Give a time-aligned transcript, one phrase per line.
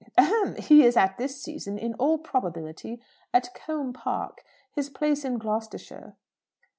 [0.17, 0.55] "Ahem!
[0.55, 2.99] He is at this season, in all probability,
[3.35, 6.15] at Combe Park, his place in Gloucestershire."